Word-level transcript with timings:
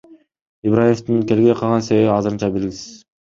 Ибраимовдун 0.69 1.19
келбей 1.31 1.53
калган 1.59 1.85
себеби 1.89 2.09
азырынча 2.17 2.53
белгисиз. 2.57 2.91